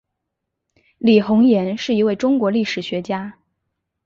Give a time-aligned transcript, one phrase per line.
[0.97, 3.37] 李洪岩是一位中国历史学家。